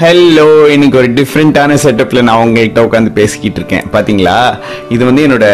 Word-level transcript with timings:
Hello 0.00 0.70
இன்னைக்கு 0.72 0.96
ஒரு 0.98 1.08
டிஃப்ரெண்ட்டான 1.18 1.76
செட்டப்பில் 1.82 2.26
நான் 2.28 2.40
உங்கள்கிட்ட 2.46 2.80
உட்காந்து 2.86 3.10
பேசிக்கிட்டு 3.18 3.58
இருக்கேன். 3.60 3.84
பார்த்தீங்களா 3.92 4.34
இது 4.94 5.02
வந்து 5.04 5.22
என்னோட 5.26 5.46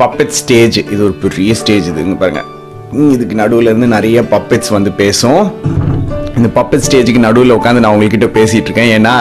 பப்பெட் 0.00 0.34
ஸ்டேஜ் 0.38 0.76
இது 0.92 0.98
ஒரு 1.06 1.14
பெரிய 1.22 1.54
ஸ்டேஜ் 1.60 1.86
இதுங்க 1.90 2.16
பாருங்கள் 2.16 2.18
பாருங்க. 2.22 2.42
இதுக்கு 3.14 3.38
நடுவில் 3.40 3.70
இருந்து 3.70 3.88
நிறைய 3.94 4.22
பப்பெட்ஸ் 4.34 4.74
வந்து 4.76 4.90
பேசும். 5.00 5.42
இந்த 6.36 6.48
பப்பெட் 6.58 6.84
ஸ்டேஜுக்கு 6.88 7.24
நடுவில் 7.26 7.54
உட்காந்து 7.58 7.82
நான் 7.84 7.94
உங்கள்கிட்ட 7.94 8.28
பேசிகிட்டு 8.38 8.68
இருக்கேன். 8.70 8.92
ஏன்னா 8.98 9.14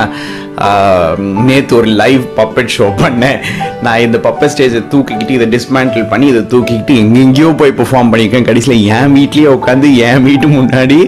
நேற்று 1.48 1.74
ஒரு 1.80 1.90
லைவ் 2.02 2.24
பப்பெட் 2.40 2.72
ஷோ 2.76 2.86
பண்ணேன். 3.02 3.40
நான் 3.86 4.04
இந்த 4.06 4.18
பப்பெட் 4.28 4.52
ஸ்டேஜை 4.54 4.82
தூக்கிக்கிட்டு 4.94 5.36
இதை 5.38 5.48
டிஸ்மேண்டில் 5.56 6.08
பண்ணி 6.14 6.28
இதை 6.34 6.44
தூக்கிக்கிட்டு 6.54 6.94
எங்கெங்கேயோ 7.04 7.50
போய் 7.60 7.76
பெர்ஃபார்ம் 7.80 8.12
பண்ணியிருக்கேன். 8.12 8.48
கடைசியில் 8.50 8.86
என் 8.98 9.14
வீட்லேயே 9.18 9.50
உட்காந்து 9.58 9.90
என் 10.08 10.24
வீட்டு 10.28 10.48
முன்னாடி 10.58 11.00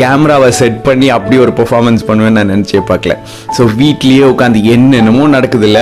கேமராவை 0.00 0.50
செட் 0.58 0.82
பண்ணி 0.88 1.06
அப்படி 1.16 1.38
ஒரு 1.44 1.54
பெர்ஃபார்மன்ஸ் 1.60 2.04
பண்ணுவேன்னு 2.08 2.38
நான் 2.40 2.52
நினச்சே 2.54 2.82
பார்க்கல. 2.90 3.16
ஸோ 3.56 3.64
வீட்லேயே 3.80 4.26
உட்காந்து 4.32 4.60
என்னென்னமோ 4.74 5.26
நடக்குதுல்ல. 5.36 5.80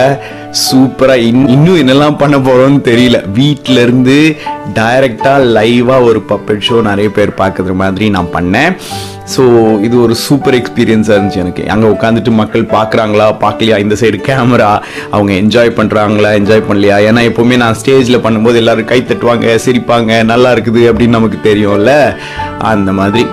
சூப்பராக 0.63 1.27
இன் 1.29 1.45
இன்னும் 1.55 1.79
என்னெல்லாம் 1.83 2.19
பண்ண 2.23 2.37
போகிறோம்னு 2.47 2.81
தெரியல. 2.89 3.19
வீட்டிலேருந்து 3.39 4.17
டைரெக்டாக 4.79 5.47
லைவாக 5.57 6.09
ஒரு 6.11 6.21
பப்பெட் 6.33 6.65
ஷோ 6.69 6.79
நிறைய 6.91 7.11
பேர் 7.19 7.39
பார்க்குற 7.43 7.75
மாதிரி 7.83 8.09
நான் 8.17 8.33
பண்ணேன். 8.37 8.75
ஸோ 9.25 9.43
இது 9.81 10.01
ஒரு 10.01 10.15
சூப்பர் 10.15 10.55
எக்ஸ்பீரியன்ஸாக 10.55 11.17
இருந்துச்சு 11.17 11.43
எனக்கு. 11.45 11.69
அங்கே 11.69 11.87
உட்காந்துட்டு 11.87 12.31
மக்கள் 12.31 12.65
பார்க்குறாங்களா? 12.65 13.27
பார்க்கலையா? 13.45 13.79
இந்த 13.79 13.95
சைடு 13.95 14.19
கேமரா 14.29 14.81
அவங்க 15.11 15.33
என்ஜாய் 15.33 15.71
பண்ணுறாங்களா 15.79 16.35
என்ஜாய் 16.35 16.69
பண்ணலையா? 16.69 16.97
ஏன்னா 17.09 17.31
எப்போவுமே 17.31 17.57
நான் 17.57 17.75
ஸ்டேஜில் 17.75 18.25
பண்ணும்போது 18.25 18.55
எல்லோரும் 18.55 18.85
கை 18.85 19.03
தட்டுவாங்க 19.03 19.57
சிரிப்பாங்க 19.67 20.23
நல்லா 20.23 20.53
இருக்குது 20.55 20.93
அப்படின்னு 20.93 21.09
நமக்கு 21.09 21.41
தெரியும்ல? 21.43 22.17
அந்த 22.59 22.93
மாதிரி. 22.93 23.27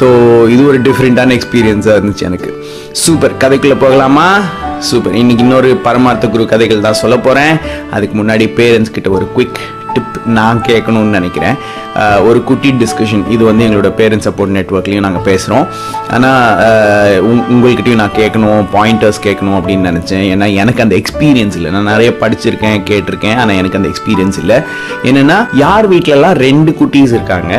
ஸோ 0.00 0.06
இது 0.48 0.66
ஒரு 0.66 0.80
டிஃப்ரெண்ட்டான 0.80 1.34
எக்ஸ்பீரியன்ஸாக 1.38 1.98
இருந்துச்சு 1.98 2.22
எனக்கு. 2.22 2.50
சூப்பர் 2.92 3.36
கதைக்குள்ளே 3.36 3.78
போகலாமா? 3.78 4.44
சூப்பர் 4.78 5.14
இன்னைக்கு 5.14 5.44
இன்னொரு 5.44 5.76
பரமார்த்த 5.76 6.28
குரு 6.28 6.46
கதைகள் 6.46 6.80
தான் 6.80 6.92
சொல்ல 6.92 7.16
போகிறேன் 7.16 7.58
அதுக்கு 7.90 8.22
முன்னாடி 8.22 8.54
பேரண்ட்ஸ் 8.56 8.90
கிட்ட 8.90 9.10
ஒரு 9.10 9.28
குவிக் 9.34 9.60
டிப் 9.94 10.18
நான் 10.38 10.58
கேட்கணும்னு 10.68 11.16
நினைக்கிறேன். 11.18 11.56
ஒரு 12.28 12.38
குட்டி 12.48 12.70
டிஸ்கஷன் 12.82 13.24
இது 13.34 13.42
வந்து 13.48 13.64
எங்களோட 13.66 13.88
பேரண்ட் 14.00 14.24
சப்போர்ட் 14.26 14.54
நெட்ஒர்க்லையும் 14.56 15.06
நாங்கள் 15.06 15.26
பேசுகிறோம் 15.30 15.66
ஆனால் 16.14 17.18
உங்கள்கிட்டயும் 17.54 18.00
நான் 18.02 18.16
கேட்கணும் 18.20 18.62
பாயிண்டர்ஸ் 18.76 19.20
கேட்கணும் 19.26 19.56
அப்படின்னு 19.58 19.90
நினச்சேன். 19.90 20.24
ஏன்னா 20.32 20.46
எனக்கு 20.62 20.84
அந்த 20.84 20.96
எக்ஸ்பீரியன்ஸ் 21.02 21.56
இல்லை. 21.58 21.72
நான் 21.76 21.90
நிறைய 21.92 22.12
படிச்சிருக்கேன் 22.22 22.78
கேட்டிருக்கேன் 22.90 23.38
ஆனால் 23.42 23.58
எனக்கு 23.60 23.80
அந்த 23.80 23.90
எக்ஸ்பீரியன்ஸ் 23.92 24.38
இல்லை. 24.42 24.58
என்னென்னா 25.10 25.38
யார் 25.64 25.88
வீட்டிலலாம் 25.94 26.38
ரெண்டு 26.46 26.72
குட்டீஸ் 26.80 27.16
இருக்காங்க 27.18 27.52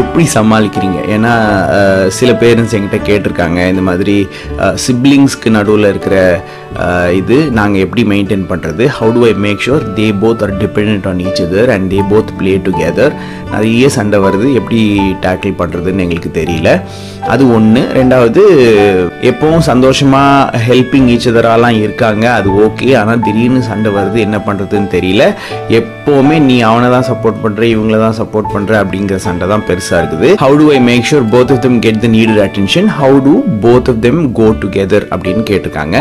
எப்படி 0.00 0.24
சமாளிக்கிறீங்க? 0.36 1.00
ஏன்னா 1.16 1.32
சில 2.18 2.30
பேரண்ட்ஸ் 2.44 2.74
என்கிட்ட 2.76 3.00
கேட்டிருக்காங்க. 3.10 3.58
இந்த 3.72 3.82
மாதிரி 3.90 4.16
சிப்ளிங்ஸ்க்கு 4.86 5.50
நடுவில் 5.58 5.90
இருக்கிற 5.92 6.16
Uh, 6.86 7.08
இது 7.20 7.36
நாங்கள் 7.58 7.82
எப்படி 7.84 8.02
மெயின்டைன் 8.10 8.44
பண்ணுறது 8.50 8.82
how 8.96 9.08
to 9.14 9.22
I 9.28 9.32
make 9.44 9.62
sure 9.64 9.84
they 9.96 10.04
both 10.22 10.42
are 10.44 10.52
depend 10.60 11.06
on 11.10 11.20
each 11.24 11.40
other 11.44 11.70
and 11.74 11.86
they 11.92 12.00
both 12.10 12.30
play 12.38 12.52
together 12.66 13.14
நிறைய 13.52 13.88
சண்டை 13.96 14.18
வருது. 14.24 14.48
எப்படி 14.60 14.78
டேக்கிள் 15.24 15.54
பண்ணுறதுன்னு 15.60 16.04
எங்களுக்கு 16.04 16.30
தெரியல. 16.38 16.72
அது 17.32 17.42
ஒன்று 17.56 17.80
ரெண்டாவது 17.98 18.42
எப்பவும் 19.30 19.64
சந்தோஷமாக 19.68 20.60
ஹெல்பிங் 20.66 21.08
ஈச்சதராலாம் 21.14 21.78
இருக்காங்க. 21.84 22.24
அது 22.38 22.48
ஓகே 22.66 22.88
ஆனால் 23.00 23.22
திடீர்னு 23.26 23.62
சண்டை 23.70 23.90
வருது. 23.96 24.18
என்ன 24.26 24.38
பண்ணுறதுன்னு 24.46 24.90
தெரியல. 24.96 25.24
எப்போவுமே 25.78 26.36
நீ 26.48 26.56
அவனை 26.68 26.88
தான் 26.94 27.06
சப்போர்ட் 27.10 27.40
பண்ணுற 27.44 27.62
இவங்கள 27.74 27.98
தான் 28.04 28.16
சப்போர்ட் 28.20 28.52
பண்ணுற 28.54 28.74
அப்படிங்கிற 28.82 29.16
சண்டை 29.26 29.48
தான் 29.52 29.64
பெருசாக 29.70 30.00
இருக்குது. 30.02 30.30
How 30.44 30.56
to 30.62 30.66
I 30.76 30.80
make 30.90 31.08
sure 31.10 31.26
both 31.34 31.52
of 31.54 31.62
them 31.66 31.78
get 31.86 32.00
the 32.04 32.10
needed 32.16 32.42
attention 32.46 32.88
how 33.00 33.18
to 33.28 33.34
both 33.66 33.90
of 33.92 34.00
them 34.06 34.22
go 34.40 34.48
together 34.62 35.06
அப்படின்னு 35.14 35.44
கேட்டிருக்காங்க. 35.50 35.96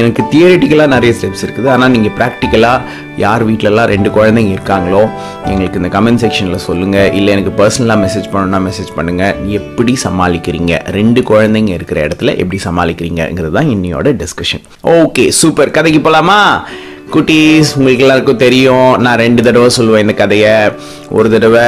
எனக்கு 0.00 0.22
தியரிட்டிக்கலாக 0.34 0.94
நிறைய 0.96 1.12
ஸ்டெப்ஸ் 1.18 1.44
இருக்குது. 1.46 1.70
ஆனால் 1.76 1.92
நீங்கள் 1.96 2.16
ப்ராக்டிக்கலாக 2.20 2.80
யார் 3.16 3.46
வீட்டிலலாம் 3.48 3.86
ரெண்டு 3.86 4.10
குழந்தைங்க 4.10 4.52
இருக்காங்களோ 4.58 5.10
எங்களுக்கு 5.44 5.80
இந்த 5.82 6.00
கமெண்ட் 6.00 6.22
செக்ஷனில் 6.24 6.56
சொல்லுங்கள் 6.56 7.12
இல்லை 7.12 7.32
எனக்கு 7.32 7.52
பர்சனலாக 7.62 8.02
மெசேஜ் 8.04 8.30
பண்ணணும்னா 8.32 8.60
மெசேஜ் 8.68 8.90
பண்ணுங்கள் 8.96 9.50
எப்படி 9.50 9.96
சமாளிக்கிறீங்க? 10.04 10.90
ரெண்டு 10.90 11.20
குழந்தைங்க 11.20 11.68
இருக்கிற 11.68 12.06
இடத்துல 12.06 12.36
எப்படி 12.36 12.60
சமாளிக்கிறீங்கிறது 12.64 13.50
தான் 13.50 13.68
இன்னையோட 13.68 14.16
டிஸ்கஷன் 14.22 14.64
ஓகே 14.82 15.28
சூப்பர் 15.28 15.70
கதைக்கு 15.70 16.00
போகலாமா 16.00 16.66
குட்டீஸ் 17.14 17.72
உங்களுக்கு 17.76 18.04
எல்லாருக்கும் 18.04 18.36
தெரியும். 18.36 18.96
நான் 18.98 19.16
ரெண்டு 19.16 19.42
தடவை 19.42 19.70
சொல்லுவேன் 19.76 19.98
இந்த 19.98 20.12
கதையை. 20.12 20.70
ஒரு 21.10 21.30
தடவை 21.30 21.66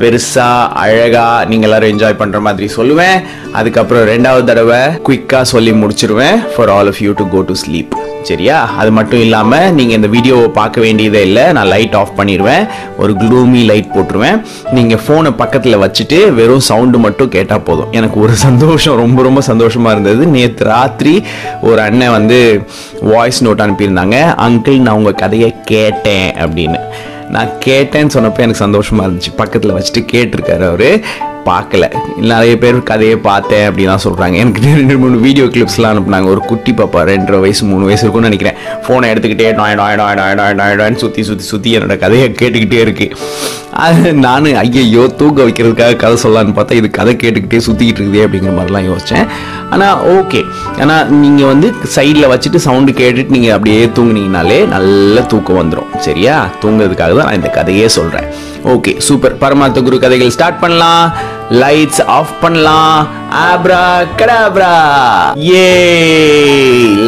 பெருசாக 0.00 0.68
அழகாக 0.68 1.44
நீங்கள் 1.44 1.68
எல்லாரும் 1.68 1.92
என்ஜாய் 1.92 2.18
பண்ணுற 2.18 2.40
மாதிரி 2.40 2.66
சொல்லுவேன். 2.76 3.22
அதுக்கப்புறம் 3.52 4.06
ரெண்டாவது 4.06 4.44
தடவை 4.44 4.80
குயிக்காக 5.08 5.42
சொல்லி 5.42 5.72
முடிச்சிருவேன் 5.72 6.38
for 6.56 6.68
all 6.68 6.86
of 6.86 7.02
you 7.02 7.12
to 7.12 7.28
go 7.28 7.40
to 7.40 7.54
sleep 7.64 7.95
சரியா? 8.30 8.56
அது 8.80 8.90
மட்டும் 8.98 9.22
இல்லாமல் 9.24 9.72
நீங்கள் 9.78 9.96
இந்த 9.98 10.08
வீடியோவை 10.14 10.48
பார்க்க 10.58 10.84
வேண்டியதே 10.84 11.20
இல்லை. 11.28 11.44
நான் 11.56 11.70
லைட் 11.72 11.96
ஆஃப் 12.00 12.12
பண்ணிடுவேன் 12.18 12.64
ஒரு 13.02 13.12
க்ளூமி 13.22 13.60
லைட் 13.70 13.90
போட்டுருவேன். 13.96 14.38
நீங்கள் 14.76 15.02
ஃபோனை 15.04 15.32
பக்கத்தில் 15.42 15.80
வச்சுட்டு 15.84 16.18
வெறும் 16.38 16.64
சவுண்டு 16.68 16.98
மட்டும் 17.06 17.32
கேட்டால் 17.36 17.64
போதும். 17.68 17.92
எனக்கு 17.98 18.18
ஒரு 18.26 18.36
சந்தோஷம் 18.46 19.00
ரொம்ப 19.04 19.22
ரொம்ப 19.28 19.40
சந்தோஷமாக 19.50 19.94
இருந்தது. 19.96 20.26
நேற்று 20.36 20.66
ராத்திரி 20.74 21.14
ஒரு 21.70 21.80
அண்ணன் 21.88 22.16
வந்து 22.18 22.38
வாய்ஸ் 23.12 23.42
நோட் 23.46 23.64
அனுப்பியிருந்தாங்க. 23.66 24.18
அங்கிள் 24.48 24.84
நான் 24.86 24.98
உங்கள் 25.02 25.20
கதையை 25.24 25.50
கேட்டேன் 25.72 26.28
அப்படின்னு. 26.46 26.80
நான் 27.36 27.54
கேட்டேன்னு 27.64 28.14
சொன்னப்போ 28.16 28.42
எனக்கு 28.46 28.64
சந்தோஷமாக 28.64 29.08
இருந்துச்சு. 29.08 29.32
பக்கத்தில் 29.36 29.76
வச்சுட்டு 29.76 30.02
கேட்டிருக்காரு 30.12 30.66
அவர். 30.72 30.90
பார்க்கல. 31.50 31.84
நிறைய 32.30 32.52
பேர் 32.62 32.78
கதையை 32.90 33.16
பார்த்தேன் 33.28 33.66
அப்படிலாம் 33.68 34.04
சொல்கிறாங்க 34.06 34.36
எனக்கு 34.42 34.62
ரெண்டு 34.80 34.96
மூணு 35.02 35.18
வீடியோ 35.26 35.46
கிளிப்ஸ்லாம் 35.54 35.92
அனுப்புனாங்க. 35.94 36.28
ஒரு 36.34 36.42
குட்டி 36.50 36.74
பாப்பா 36.80 37.02
ரெண்டரை 37.10 37.40
வயசு 37.44 37.64
மூணு 37.72 37.84
வயசு 37.90 38.02
இருக்கும்னு 38.04 38.30
நினைக்கிறேன். 38.30 38.58
ஃபோனை 38.86 39.10
எடுத்துக்கிட்டே 39.12 39.50
நாய் 39.60 39.78
நாய் 39.82 39.98
நாய் 40.02 40.18
நாய் 40.22 40.36
நாய் 40.40 40.58
நாய் 40.62 40.78
நாய்னு 40.80 41.02
சுற்றி 41.04 41.24
சுற்றி 41.30 41.46
சுற்றி 41.52 41.70
என்னோட 41.78 41.96
கதையை 42.04 42.26
கேட்டுக்கிட்டே 42.40 42.80
இருக்கு. 42.86 43.08
அது 43.84 44.10
நான் 44.24 44.46
ஐயையோ 44.60 45.02
தூக்க 45.20 45.38
வைக்கிறதுக்காக 45.46 45.96
கதை 46.02 46.16
சொல்லலான்னு 46.22 46.54
பார்த்தா 46.58 46.78
இது 46.80 46.88
கதை 46.98 47.12
கேட்டுக்கிட்டே 47.22 47.58
சுற்றிக்கிட்டு 47.66 48.00
இருக்குது 48.02 48.22
அப்படிங்கிற 48.26 48.52
மாதிரிலாம் 48.58 48.86
யோசித்தேன் 48.90 49.26
ஆனால் 49.74 49.98
ஓகே 50.16 50.40
ஆனால் 50.82 51.10
நீங்கள் 51.22 51.50
வந்து 51.52 51.68
சைடில் 51.96 52.30
வச்சுட்டு 52.32 52.64
சவுண்டு 52.66 52.92
கேட்டுட்டு 53.00 53.36
நீங்கள் 53.36 53.54
அப்படியே 53.56 53.82
தூங்குனீங்கனாலே 53.98 54.58
நல்ல 54.74 55.26
தூக்கம் 55.32 55.60
வந்துடும் 55.60 55.92
சரியா? 56.06 56.36
தூங்குறதுக்காக 56.62 57.14
தான் 57.18 57.28
நான் 57.30 57.40
இந்த 57.40 57.50
கதையே 57.58 57.88
சொல்கிறேன் 57.98 58.28
ஓகே 58.74 58.92
சூப்பர் 59.08 59.40
பரமார்த்த 59.42 59.82
குரு 59.88 59.98
கதைகள் 60.04 60.34
ஸ்டார்ட் 60.36 60.62
பண்ணலாம். 60.64 61.06
லைட்ஸ் 61.50 62.02
ஆஃப் 62.04 62.32
பண்ணலாம். 62.40 63.08
ஆப்ரா 63.48 63.82
கடாப்ரா 64.18 64.70
ஏ 65.48 65.66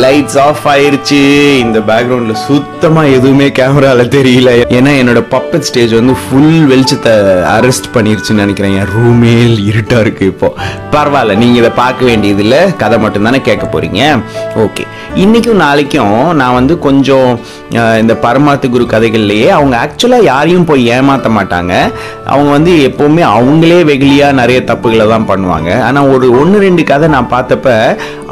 லைட்ஸ் 0.03 0.39
ஆஃப் 0.39 0.67
ஆயிருச்சு. 0.67 1.21
இந்த 1.59 1.79
பேக்ரவுண்ட்ல 1.79 2.33
சுத்தமா 2.33 3.03
எதுவுமே 3.03 3.49
கேமரால 3.49 4.05
தெரியல. 4.17 4.51
ஏன்னா 4.79 4.93
என்னோட 5.01 5.23
பப்பட் 5.35 5.67
ஸ்டேஜ் 5.69 5.93
வந்து 5.93 6.15
ஃபுல் 6.23 6.69
வெளிச்சத்தை 6.73 7.15
அரெஸ்ட் 7.57 7.89
பண்ணிருச்சுன்னு 7.95 8.43
நினைக்கிறேன். 8.45 8.77
என் 8.81 8.93
ரூமே 8.97 9.35
இருட்டா 9.71 10.01
இருக்கு 10.01 10.27
இப்போ. 10.27 10.55
பரவாயில்ல 10.93 11.37
நீங்க 11.37 11.59
இதை 11.59 11.71
பார்க்க 11.71 12.05
வேண்டியது 12.05 12.43
இல்ல 12.43 12.67
கதை 12.83 12.99
மட்டும் 12.99 13.23
தானே 13.23 13.41
கேட்க 13.41 13.67
போறீங்க. 13.75 14.23
ஓகே 14.57 14.87
இன்னைக்கும் 15.17 15.63
நாளைக்கும் 15.65 16.35
நான் 16.37 16.55
வந்து 16.55 16.79
கொஞ்சம் 16.79 17.41
இந்த 17.71 18.15
பரமாத்து 18.23 18.71
குரு 18.71 18.85
கதைகள்லயே 18.85 19.49
அவங்க 19.49 19.75
ஆக்சுவலா 19.85 20.23
யாரையும் 20.23 20.65
போய் 20.65 20.89
ஏமாத்த 20.89 21.29
மாட்டாங்க. 21.39 21.75
அவங்க 22.25 22.51
வந்து 22.51 22.73
எப்பவுமே 22.89 23.23
அவங்களே 23.37 23.85
வெகுளியா 24.29 24.41
நிறைய 24.41 24.59
தப்புகளை 24.71 25.05
தான் 25.13 25.29
பண்ணுவாங்க. 25.31 25.71
ஆனா 25.89 26.01
ஒரு 26.15 26.27
ஒன்று 26.41 26.59
ரெண்டு 26.67 26.83
கதை 26.91 27.07
நான் 27.15 27.33
பார்த்தப்ப 27.35 27.69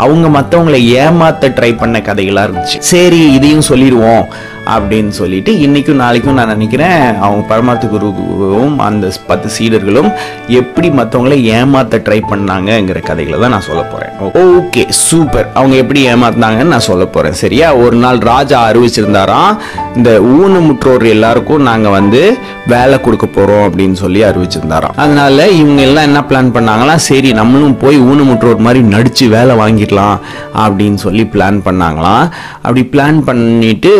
அவங்க 0.04 0.26
மற்றவங்களை 0.36 0.80
ஏமாத்த 1.02 1.52
ட்ரை 1.58 1.72
பண்ண 1.82 1.96
கதைகளா 2.08 2.42
இருந்துச்சு. 2.46 2.78
சரி 2.92 3.20
இதையும் 3.38 3.68
சொல்லிடுவோம். 3.70 4.26
அப்படின்னு 4.74 5.08
சொல்லிட்டு 5.08 5.52
இன்னைக்கும் 5.52 6.02
நாளைக்கும் 6.02 6.34
நான் 6.34 6.46
நினைக்கிறேன் 6.46 7.02
அவங்க 7.20 7.42
பரமார்த்த 7.48 7.88
குருவும் 7.92 8.76
அந்த 8.76 9.12
பத்து 9.26 9.48
சீடர்களும் 9.56 10.10
எப்படி 10.46 10.88
மற்றவங்களை 10.90 11.38
ஏமாத்த 11.58 12.00
ட்ரை 12.06 12.20
பண்ணாங்கங்கிற 12.30 13.02
கதைகளை 13.02 13.40
தான் 13.40 13.50
நான் 13.50 13.66
சொல்ல 13.68 13.82
போறேன். 13.82 14.12
ஓகே 14.32 14.88
சூப்பர் 14.88 15.48
அவங்க 15.54 15.76
எப்படி 15.76 16.00
ஏமாத்தினாங்கன்னு 16.08 16.74
நான் 16.74 16.88
சொல்ல 16.90 17.06
போறேன். 17.06 17.32
சரியா? 17.32 17.74
ஒரு 17.74 17.96
நாள் 17.96 18.18
ராஜா 18.18 18.70
அறிவிச்சிருந்தாராம் 18.70 19.56
இந்த 19.96 20.10
ஊனமுற்றோர் 20.20 21.06
எல்லாருக்கும் 21.06 21.62
நாங்க 21.62 21.88
வந்து 21.88 22.36
வேலை 22.66 23.00
கொடுக்க 23.00 23.26
போறோம் 23.26 23.64
அப்படின்னு 23.68 23.92
சொல்லி 23.92 24.22
அறிவிச்சிருந்தாராம். 24.24 24.96
அதனால 24.96 25.48
இவங்க 25.48 25.82
எல்லாம் 25.82 26.04
என்ன 26.04 26.20
பிளான் 26.20 26.52
பண்ணாங்களா 26.56 26.94
சரி 26.94 27.32
நம்மளும் 27.32 27.78
போய் 27.78 27.98
ஊனமுற்றோர் 28.00 28.64
மாதிரி 28.66 28.84
நடிச்சு 28.84 29.28
வேலை 29.28 29.56
வாங்கிடலாம் 29.56 30.18
அப்படின்னு 30.64 30.94
சொல்லி 30.94 31.22
பிளான் 31.22 31.60
பண்ணாங்களாம். 31.66 32.24
அப்படி 32.62 32.88
பிளான் 32.92 33.20
பண்ணிட்டு 33.20 33.92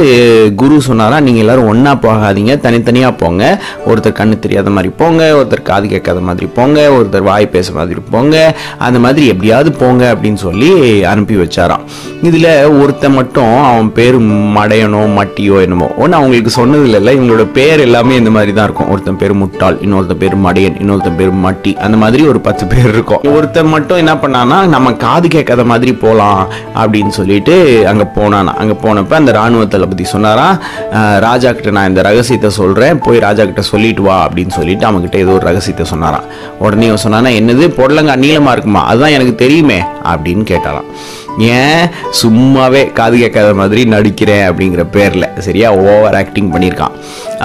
குரு 0.61 0.77
சொன்னாரா 0.89 1.17
நீங்கள் 1.27 1.43
எல்லோரும் 1.45 1.69
ஒன்றா 1.71 1.93
போகாதீங்க 2.05 2.53
தனித்தனியாக 2.65 3.15
போங்க. 3.23 3.43
ஒருத்தர் 3.91 4.17
கண்ணு 4.19 4.37
தெரியாத 4.45 4.71
மாதிரி 4.77 4.91
போங்க 5.01 5.23
ஒருத்தர் 5.39 5.63
காது 5.71 5.87
கேட்காத 5.93 6.21
மாதிரி 6.29 6.47
போங்க 6.59 6.79
ஒருத்தர் 6.97 7.27
வாய் 7.29 7.47
பேச 7.55 7.73
மாதிரி 7.79 8.03
போங்க 8.15 8.37
அந்த 8.87 8.99
மாதிரி 9.05 9.25
எப்படியாவது 9.33 9.71
போங்க 9.83 10.03
அப்படின்னு 10.15 10.41
சொல்லி 10.47 10.71
அனுப்பி 11.13 11.37
வச்சாராம். 11.43 11.85
இதில் 12.29 12.51
ஒருத்தன் 12.83 13.17
மட்டும் 13.19 13.55
அவன் 13.71 13.91
பேர் 13.99 14.19
மடையனோ 14.59 15.03
மட்டியோ 15.19 15.57
என்னமோ 15.67 15.89
ஒன்று 16.03 16.19
அவங்களுக்கு 16.21 16.53
சொன்னதில்ல 16.61 17.15
இவங்களோட 17.17 17.47
பேர் 17.59 17.85
எல்லாமே 17.87 18.15
இந்த 18.21 18.31
மாதிரி 18.37 18.55
தான் 18.59 18.69
இருக்கும். 18.69 18.91
ஒருத்தன் 18.95 19.21
பேர் 19.23 19.35
முட்டாள் 19.43 19.79
இன்னொருத்தன் 19.87 20.23
பேர் 20.23 20.37
மடையன் 20.47 20.79
இன்னொருத்தன் 20.83 21.19
பேர் 21.21 21.35
மட்டி 21.47 21.75
அந்த 21.87 21.99
மாதிரி 22.05 22.25
ஒரு 22.33 22.43
பத்து 22.49 22.67
பேர் 22.73 22.91
இருக்கும். 22.95 23.25
ஒருத்தன் 23.35 23.73
மட்டும் 23.75 24.03
என்ன 24.05 24.15
பண்ணானா 24.25 24.61
நம்ம 24.77 24.95
காது 25.05 25.27
கேட்காத 25.37 25.65
மாதிரி 25.73 25.95
போகலாம் 26.05 26.43
அப்படின்னு 26.83 27.13
சொல்லிட்டு 27.21 27.57
அங்கே 27.93 28.09
போனானா. 28.19 28.55
அங்கே 28.63 28.77
போனப்போ 28.85 29.17
அந்த 29.21 29.33
இராணுவ 29.39 29.65
தளபதி 29.75 30.05
சொன்னாரா 30.15 30.46
அப்படின்னா 30.55 31.19
ராஜா 31.19 31.53
கிட்ட 31.53 31.71
நான் 31.71 31.89
இந்த 31.89 32.03
ரகசியத்தை 32.03 32.51
சொல்கிறேன் 32.51 32.99
போய் 32.99 33.19
ராஜா 33.19 33.45
கிட்ட 33.45 33.63
சொல்லிட்டு 33.63 34.03
வா 34.03 34.29
அப்படின்னு 34.29 34.51
சொல்லிட்டு 34.51 34.87
அவங்ககிட்ட 34.87 35.15
ஏதோ 35.15 35.31
ஒரு 35.31 35.45
ரகசியத்தை 35.45 35.87
சொன்னாராம். 35.87 36.25
உடனே 36.59 36.91
சொன்னானா 36.91 37.31
என்னது? 37.41 37.65
பொடலங்கா 37.79 38.17
நீளமா 38.17 38.53
இருக்குமா? 38.53 38.85
அதுதான் 38.87 39.11
எனக்கு 39.11 39.35
தெரியுமே 39.35 39.83
அப்படின்னு 40.05 40.45
கேட்டாலாம் 40.45 40.89
ஏன் 41.39 41.87
சும்மாவே 42.21 42.93
காது 42.99 43.17
கேட்காத 43.19 43.55
மாதிரி 43.55 43.85
நடிக்கிறேன் 43.95 44.45
அப்படிங்கிற 44.49 44.83
பேரில் 44.97 45.27
சரியா? 45.47 45.69
ஓவர் 45.73 46.17
ஆக்டிங் 46.21 46.53
பண்ணியிருக்கான். 46.53 46.95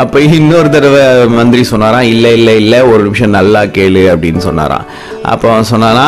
அப்போ 0.02 0.20
இன்னொரு 0.20 0.70
தடவை 0.70 1.28
மந்திரி 1.28 1.64
சொன்னாராம் 1.64 2.10
இல்லை 2.14 2.34
இல்லை 2.34 2.56
இல்லை 2.56 2.82
ஒரு 2.92 3.02
நிமிஷம் 3.04 3.36
நல்லா 3.38 3.64
கேளு 3.78 4.04
அப்படின்னு 4.14 4.42
சொன்னாராம். 4.48 4.86
அப்போ 5.32 5.48
அவன் 5.54 5.72
சொன்னானா 5.74 6.06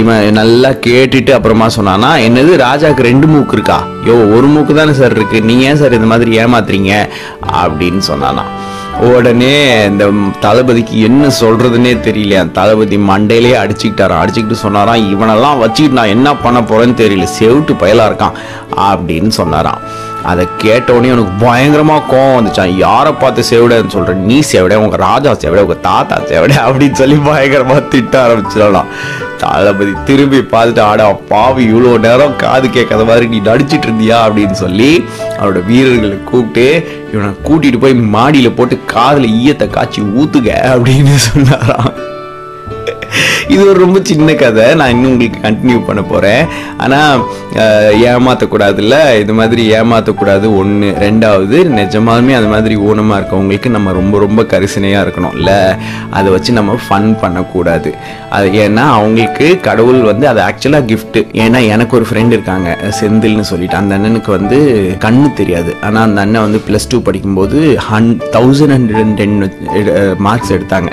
இவன் 0.00 0.32
நல்லா 0.40 0.70
கேட்டுட்டு 0.86 1.32
அப்புறமா 1.36 1.66
சொன்னானா 1.76 2.10
என்னது 2.26 2.52
ராஜாவுக்கு 2.66 3.08
ரெண்டு 3.10 3.26
மூக்கு 3.26 3.56
இருக்கா? 3.58 3.78
யோ 4.08 4.16
ஒரு 4.36 4.46
மூக்கு 4.46 4.74
தானே 4.74 4.92
சார் 4.92 5.16
இருக்குது 5.18 5.48
நீங்கள் 5.50 5.68
ஏன் 5.70 5.80
சார் 5.82 5.98
இந்த 5.98 6.10
மாதிரி 6.14 6.38
ஏமாத்துறீங்க? 6.44 6.92
அப்படின்னு 7.62 8.02
சொன்னானா 8.10 8.44
உடனே 9.00 9.84
இந்த 9.84 10.10
தளபதிக்கு 10.40 11.02
என்ன 11.02 11.26
சொல்றதுன்னே 11.26 11.94
தெரியல. 11.96 12.38
அந்த 12.38 12.60
தளபதி 12.60 12.96
மண்டையிலே 12.96 13.58
அடிச்சுக்கிட்டாராம். 13.58 14.26
அடிச்சுக்கிட்டு 14.26 14.52
சொன்னாராம் 14.52 15.14
இவனெல்லாம் 15.14 15.58
வச்சுக்கிட்டு 15.58 15.92
நான் 15.92 16.06
என்ன 16.06 16.36
பண்ண 16.36 16.60
போறேன்னு 16.60 17.00
தெரியல. 17.00 17.26
செவிட்டு 17.38 17.72
பயலா 17.72 18.12
இருக்கான். 18.12 18.32
அப்படின்னு 18.76 19.28
சொன்னாராம். 19.28 19.78
அதை 20.22 20.48
கேட்ட 20.56 20.92
உடனே 20.92 21.12
எனக்கு 21.12 21.46
பயங்கரமா 21.46 22.02
கோவம் 22.10 22.42
வந்துச்சான் 22.42 22.76
யாரை 22.76 23.12
பார்த்து 23.12 23.44
செவிடன்னு 23.50 23.92
சொல்ற? 23.92 24.14
நீ 24.14 24.40
செவிட 24.40 24.80
உங்க 24.80 24.96
ராஜா 24.96 25.34
செவிட 25.34 25.60
உங்க 25.62 25.74
தாத்தா 25.74 26.18
செவிட 26.28 26.54
அப்படின்னு 26.54 26.92
சொல்லி 26.92 27.14
பயங்கரமா 27.14 27.88
திட்ட 27.88 28.26
ஆரம்பிச்சிடலாம் 28.26 28.84
தளபதி 29.42 29.92
திரும்பி 30.04 30.38
பார்த்துட்டு 30.52 30.80
ஆடா 30.80 31.12
பாவி 31.12 31.72
இவ்வளோ 31.72 31.98
நேரம் 31.98 32.36
காது 32.36 32.70
கேட்காத 32.70 33.04
மாதிரி 33.04 33.26
நீ 33.26 33.40
நடிச்சிட்டு 33.40 33.86
இருந்தியா? 33.88 34.18
அப்படின்னு 34.26 34.56
சொல்லி 34.64 34.90
அவரோட 35.38 35.64
வீரர்களை 35.64 36.24
கூப்பிட்டு 36.24 36.66
இவனை 37.12 37.32
கூட்டிட்டு 37.48 37.80
போய் 37.80 37.94
மாடியில 38.16 38.54
போட்டு 38.56 38.78
காதுல 38.94 39.30
ஈயத்தை 39.40 39.70
காய்ச்சி 39.70 40.02
ஊத்துக 40.02 40.48
அப்படின்னு 40.74 41.14
சொன்னாராம். 41.28 41.92
இது 43.52 43.62
ஒரு 43.70 43.78
ரொம்ப 43.84 43.98
சின்ன 44.10 44.34
கதை. 44.42 44.66
நான் 44.80 44.92
இன்னும் 44.94 45.10
உங்களுக்கு 45.12 45.38
கண்டினியூ 45.46 45.78
பண்ண 45.86 46.02
போகிறேன் 46.10 46.44
ஆனால் 46.84 47.22
ஏமாற்றக்கூடாதுல்ல 48.10 48.96
இது 49.22 49.32
மாதிரி 49.38 49.62
ஏமாற்றக்கூடாது 49.78 50.46
ஒன்று 50.60 50.88
ரெண்டாவது 51.04 51.56
நிஜமாலுமே 51.78 52.34
அது 52.38 52.48
மாதிரி 52.52 52.74
ஊனமாக 52.88 53.18
இருக்கவங்களுக்கு 53.20 53.70
நம்ம 53.76 53.92
ரொம்ப 53.98 54.18
ரொம்ப 54.24 54.42
கரிசனையாக 54.52 55.04
இருக்கணும்ல? 55.06 55.50
அதை 56.18 56.28
வச்சு 56.34 56.52
நம்ம 56.58 56.76
ஃபன் 56.86 57.10
பண்ணக்கூடாது. 57.22 57.90
அது 58.36 58.48
ஏன்னா 58.64 58.84
அவங்களுக்கு 58.98 59.48
கடவுள் 59.68 60.00
வந்து 60.10 60.26
அது 60.32 60.42
ஆக்சுவலாக 60.48 60.88
கிஃப்ட்டு 60.92 61.22
ஏன்னா 61.44 61.60
எனக்கு 61.74 61.96
ஒரு 61.98 62.08
ஃப்ரெண்ட் 62.10 62.36
இருக்காங்க. 62.36 62.70
செந்தில்னு 63.00 63.46
சொல்லிட்டு. 63.52 63.78
அந்த 63.82 63.98
அண்ணனுக்கு 63.98 64.32
வந்து 64.38 64.60
கண்ணு 65.04 65.28
தெரியாது. 65.42 65.72
ஆனால் 65.88 66.06
அந்த 66.08 66.20
அண்ணன் 66.24 66.46
வந்து 66.46 66.62
ப்ளஸ் 66.68 66.90
டூ 66.94 67.00
படிக்கும்போது 67.10 67.60
one 67.90 68.10
thousand 68.38 68.76
hundred 68.76 69.02
and 69.04 69.16
ten 69.20 69.36
marks 70.28 70.54
எடுத்தாங்க. 70.58 70.90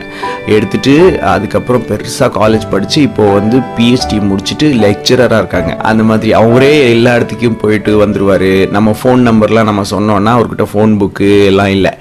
எடுத்துட்டு 0.57 0.93
அதுக்கப்புறம் 1.35 1.87
பெருசாக 1.89 2.31
காலேஜ் 2.37 2.47
காலேஜ் 2.49 2.71
படித்து 2.73 2.99
இப்போ 3.07 3.23
வந்து 3.37 3.57
பிஹெச்டி 3.77 4.17
முடிச்சுட்டு 4.29 4.67
லெக்சரராக 4.83 5.39
இருக்காங்க. 5.41 5.71
அந்த 5.89 6.03
மாதிரி 6.09 6.29
அவரே 6.39 6.71
எல்லா 6.93 7.11
இடத்துக்கும் 7.17 7.57
போயிட்டு 7.63 7.91
வந்துடுவார் 8.01 8.45
நம்ம 8.75 8.93
ஃபோன் 8.99 9.21
நம்பர்லாம் 9.29 9.67
நம்ம 9.69 9.83
சொன்னோன்னா 9.91 10.31
அவர்கிட்ட 10.37 10.65
ஃபோன் 10.71 10.93
புக்கு 11.01 11.29
எல்லாம் 11.49 11.71
இல்லை. 11.75 11.91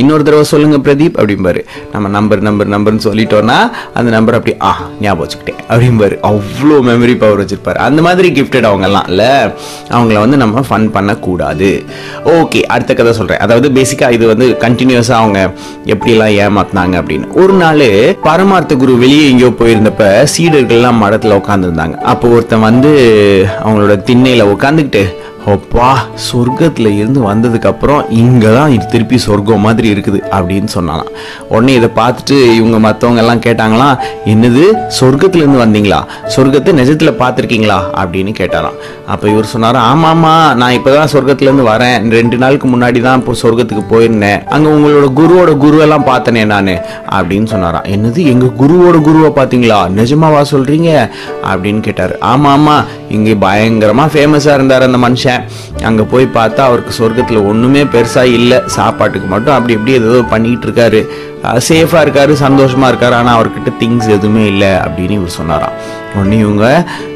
இன்னொரு 0.00 0.22
தடவை 0.26 0.44
சொல்லுங்கள் 0.50 0.82
பிரதீப் 0.86 1.16
அப்படிம்பாரு. 1.20 1.60
நம்ம 1.94 2.10
நம்பர் 2.16 2.42
நம்பர் 2.48 2.70
நம்பர்னு 2.74 3.04
சொல்லிட்டோன்னா 3.06 3.58
அந்த 4.00 4.08
நம்பர் 4.16 4.36
அப்படி 4.38 4.54
ஆ 4.70 4.72
ஞாபகம் 5.04 5.22
வச்சுக்கிட்டேன் 5.24 5.62
அப்படிம்பாரு. 5.70 6.18
அவ்வளோ 6.30 6.76
மெமரி 6.88 7.14
பவர் 7.22 7.42
வச்சுருப்பார். 7.42 7.80
அந்த 7.86 8.02
மாதிரி 8.08 8.30
கிஃப்டட் 8.40 8.68
அவங்கெல்லாம் 8.72 9.08
இல்லை. 9.12 9.30
அவங்கள 9.94 10.18
வந்து 10.24 10.40
நம்ம 10.44 10.64
ஃபன் 10.70 10.88
பண்ணக்கூடாது. 10.98 11.70
ஓகே 12.36 12.62
அடுத்த 12.76 12.98
கதை 13.00 13.14
சொல்கிறேன் 13.20 13.42
அதாவது 13.46 13.70
பேசிக்காக 13.80 14.18
இது 14.18 14.26
வந்து 14.34 14.48
கண்டினியூஸாக 14.66 15.20
அவங்க 15.22 15.40
எப்படிலாம் 15.94 16.36
ஏமாத்தினாங்க 16.44 16.94
அப்படின்னு. 17.02 17.26
ஒரு 17.42 17.56
நாள் 17.64 17.86
பரமார்த்த 18.28 18.80
குரு 18.84 18.92
வெளியே 19.06 19.24
எங்கேயோ 19.32 19.50
போயிருந்தப்ப 19.62 20.04
சீடர்கள்லாம் 20.32 21.02
மடத்தில் 21.02 21.38
உட்காந்துருந்தாங்க 21.38 21.96
அப்போ 22.04 22.28
ஒருத்தன் 22.28 22.60
வந்து 22.60 22.90
அவங்களோட 23.62 23.96
திண்ணையில் 24.02 24.50
உட்காந்துக்கிட்டு 24.52 25.02
அப்பா 25.50 25.86
சொர்க்கத்தில் 26.26 26.88
இருந்து 26.98 27.20
வந்ததுக்கப்புறம் 27.20 28.02
இங்கே 28.10 28.50
தான் 28.54 28.72
இது 28.72 28.84
திருப்பி 28.86 29.18
சொர்க்கம் 29.18 29.60
மாதிரி 29.60 29.88
இருக்குது 29.94 30.18
அப்படின்னு 30.36 30.68
சொன்னாலாம் 30.74 31.10
உடனே 31.52 31.72
இதை 31.74 31.88
பார்த்துட்டு 31.96 32.36
இவங்க 32.58 32.78
மற்றவங்க 32.78 33.18
எல்லாம் 33.18 33.42
கேட்டாங்களாம் 33.46 33.96
என்னது 34.32 34.64
சொர்க்கத்துலேருந்து 34.98 35.62
வந்தீங்களா? 35.64 36.06
சொர்க்கத்தை 36.34 36.72
நிஜத்தில் 36.72 37.18
பார்த்துருக்கீங்களா? 37.22 37.78
அப்படின்னு 38.02 38.32
கேட்டாராம். 38.40 38.76
அப்போ 39.06 39.28
இவர் 39.28 39.44
சொன்னார் 39.44 39.76
ஆமாம்மா 39.76 40.54
நான் 40.60 40.72
இப்போ 40.72 40.90
தான் 40.96 41.10
சொர்க்கத்துலேருந்து 41.14 41.66
வரேன். 41.72 42.10
ரெண்டு 42.10 42.38
நாளுக்கு 42.38 42.68
முன்னாடி 42.74 43.00
தான் 43.00 43.18
இப்போ 43.18 43.32
சொர்க்கத்துக்கு 43.42 43.84
போயிருந்தேன். 43.94 44.42
அங்கே 44.54 44.68
உங்களோட 44.68 45.12
குருவோட 45.20 45.50
குருவெல்லாம் 45.64 46.08
பார்த்தனே 46.10 46.44
நான் 46.44 46.72
அப்படின்னு 47.18 47.44
சொன்னாராம். 47.44 47.84
என்னது 47.84 48.24
எங்கள் 48.34 48.56
குருவோட 48.62 49.00
குருவை 49.00 49.32
பார்த்தீங்களா? 49.40 49.80
நிஜமாவா 50.00 50.42
சொல்கிறீங்க 50.54 51.10
அப்படின்னு 51.50 51.80
கேட்டார். 51.80 52.18
ஆமாம் 52.20 52.52
ஆமாம் 52.52 52.86
இங்கே 53.16 53.34
பயங்கரமாக 53.44 54.12
ஃபேமஸாக 54.14 54.56
இருந்தார் 54.58 54.86
அந்த 54.88 55.00
மனுஷன். 55.06 55.42
அங்கே 55.88 56.04
போய் 56.12 56.26
பார்த்தா 56.38 56.62
அவருக்கு 56.70 56.94
சொர்க்கத்தில் 57.00 57.46
ஒன்றுமே 57.50 57.82
பெருசாக 57.94 58.36
இல்லை. 58.38 58.60
சாப்பாட்டுக்கு 58.76 59.28
மட்டும் 59.34 59.56
அப்படி 59.56 59.76
இப்படி 59.78 59.96
ஏதோ 60.00 60.20
பண்ணிகிட்டு 60.34 60.68
இருக்காரு. 60.68 61.02
சேஃபாக 61.70 62.04
இருக்காரு 62.06 62.32
சந்தோஷமாக 62.46 62.90
இருக்காரு. 62.92 63.16
ஆனால் 63.20 63.36
அவர்கிட்ட 63.38 63.72
திங்ஸ் 63.82 64.08
எதுவுமே 64.18 64.44
இல்லை 64.52 64.72
அப்படின்னு 64.86 65.18
இவர் 65.20 65.38
சொன்னாராம். 65.40 65.76
உடனே 66.14 66.38
இவங்க 66.38 66.66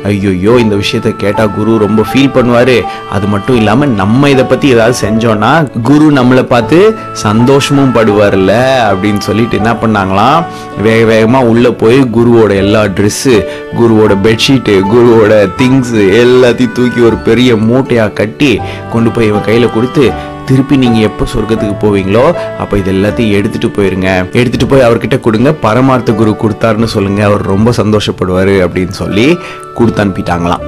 ஐயோயோ 0.04 0.58
இந்த 0.58 0.74
விஷயத்த 0.74 1.16
கேட்டால் 1.16 1.54
குரு 1.54 1.78
ரொம்ப 1.78 2.02
ஃபீல் 2.10 2.32
பண்ணுவார். 2.34 2.76
அது 3.10 3.26
மட்டும் 3.26 3.56
இல்லாமல் 3.56 3.88
நம்ம 3.88 4.30
இதை 4.30 4.44
பற்றி 4.44 4.68
ஏதாவது 4.68 4.96
செஞ்சோன்னா 5.00 5.52
குரு 5.82 6.06
நம்மளை 6.12 6.42
பார்த்து 6.42 6.78
சந்தோஷமும் 7.12 7.94
படுவார்ல 7.94 8.52
அப்படின்னு 8.90 9.18
சொல்லிட்டு 9.18 9.56
என்ன 9.56 9.72
பண்ணாங்களாம்? 9.82 10.44
வேக 10.82 11.04
வேகமாக 11.04 11.46
உள்ளே 11.46 11.70
போய் 11.70 11.98
குருவோட 12.16 12.54
எல்லா 12.54 12.82
ட்ரெஸ்ஸு 12.84 13.34
குருவோட 13.80 14.14
பெட்ஷீட்டு 14.22 14.74
குருவோட 14.92 15.32
திங்ஸு 15.58 16.02
எல்லாத்தையும் 16.22 16.72
தூக்கி 16.72 17.00
ஒரு 17.00 17.16
பெரிய 17.28 17.56
மூட்டையாக 17.56 18.12
கட்டி 18.12 18.52
கொண்டு 18.92 19.10
போய் 19.10 19.26
இவன் 19.26 19.46
கையில் 19.48 19.74
கொடுத்து 19.74 20.04
திருப்பி 20.48 20.76
நீங்க 20.82 20.98
எப்போ 21.08 21.24
சொர்க்கத்துக்கு 21.32 21.76
போவீங்களோ 21.84 22.24
அப்போ 22.62 22.74
இது 22.80 22.90
எல்லாத்தையும் 22.92 23.34
எடுத்துட்டு 23.38 23.68
போயிருங்க. 23.76 24.08
எடுத்துட்டு 24.40 24.66
போய் 24.66 24.86
அவர்கிட்ட 24.88 25.18
கொடுங்க. 25.26 25.52
பரமார்த்த 25.66 26.12
குரு 26.20 26.32
கொடுத்தாருன்னு 26.44 26.88
சொல்லுங்க. 26.94 27.20
அவர் 27.30 27.44
ரொம்ப 27.54 27.72
சந்தோஷப்படுவாரு 27.80 28.56
அப்படின்னு 28.66 28.96
சொல்லி 29.02 29.26
கொடுத்து 29.78 30.02
அனுப்பிட்டாங்களாம். 30.04 30.64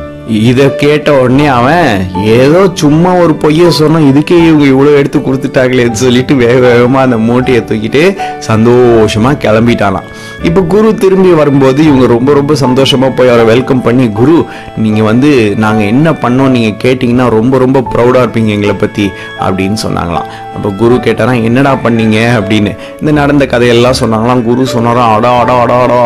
இதை 0.48 0.64
கேட்ட 0.80 1.08
உடனே 1.20 1.46
அவன் 1.58 1.90
ஏதோ 2.38 2.60
சும்மா 2.80 3.10
ஒரு 3.24 3.34
பொய்ய 3.42 3.68
சொன்னோம் 3.78 4.08
இதுக்கே 4.08 4.38
இவங்க 4.46 4.64
இவ்வளோ 4.72 4.90
எடுத்து 5.00 5.18
கொடுத்துட்டாங்களேன்னு 5.18 6.00
சொல்லிட்டு 6.02 6.34
வேக 6.42 6.56
வேகமாக 6.66 7.06
அந்த 7.06 7.18
மூட்டையை 7.28 7.60
தூக்கிட்டு 7.70 8.02
சந்தோஷமாக 8.48 9.40
கிளம்பிட்டானான் 9.44 10.08
இப்போ 10.46 10.60
குரு 10.60 10.94
திரும்பி 10.94 11.32
வரும்போது 11.32 11.84
இவங்க 11.84 12.06
ரொம்ப 12.06 12.32
ரொம்ப 12.32 12.54
சந்தோஷமாக 12.54 13.12
போய் 13.12 13.28
அவரை 13.28 13.44
வெல்கம் 13.44 13.82
பண்ணி 13.82 14.08
குரு 14.08 14.44
நீங்கள் 14.76 15.02
வந்து 15.02 15.54
நாங்கள் 15.56 15.86
என்ன 15.86 16.12
பண்ணோம் 16.12 16.52
நீங்கள் 16.56 16.76
கேட்டிங்கன்னா 16.84 17.28
ரொம்ப 17.28 17.58
ரொம்ப 17.58 17.80
ப்ரௌடாக 17.80 18.22
இருப்பீங்க 18.24 18.46
எங்களை 18.46 18.74
பற்றி 18.74 19.10
அப்படின்னு 19.40 19.78
சொன்னாங்களாம். 19.82 20.28
அப்போ 20.56 20.70
குரு 20.70 20.94
கேட்டாராம் 20.94 21.42
என்னடா 21.42 21.74
பண்ணீங்க? 21.74 22.18
அப்படின்னு. 22.40 22.76
இந்த 23.00 23.12
நடந்த 23.12 23.46
கதையெல்லாம் 23.46 23.98
சொன்னாங்களாம். 24.00 24.42
குரு 24.42 24.66
சொன்னாராம் 24.66 25.14
அடா 25.14 25.38
அடா 25.38 25.60
அடா 25.60 25.82
அடா 25.82 26.00